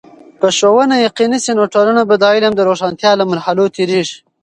که 0.39 0.47
ښوونه 0.57 0.95
یقيني 1.07 1.39
سي، 1.43 1.51
نو 1.57 1.63
ټولنه 1.73 2.01
به 2.09 2.15
د 2.21 2.23
علم 2.33 2.53
د 2.55 2.61
روښانتیا 2.69 3.11
له 3.19 3.25
مرحلو 3.31 3.65
تیریږي. 3.75 4.17